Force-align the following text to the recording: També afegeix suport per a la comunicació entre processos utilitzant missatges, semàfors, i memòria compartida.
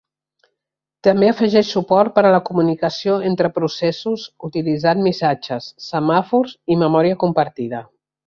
També 1.07 1.27
afegeix 1.31 1.67
suport 1.73 2.13
per 2.15 2.23
a 2.29 2.31
la 2.35 2.39
comunicació 2.47 3.19
entre 3.33 3.51
processos 3.57 4.25
utilitzant 4.49 5.05
missatges, 5.09 5.69
semàfors, 5.91 6.57
i 6.77 6.81
memòria 6.87 7.21
compartida. 7.27 7.85